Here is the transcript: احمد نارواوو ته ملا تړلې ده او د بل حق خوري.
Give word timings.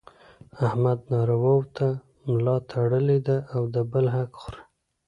احمد 0.67 0.99
نارواوو 1.13 1.71
ته 1.75 1.87
ملا 2.31 2.55
تړلې 2.69 3.19
ده 3.27 3.37
او 3.53 3.61
د 3.73 3.75
بل 3.91 4.05
حق 4.15 4.31
خوري. 4.41 4.63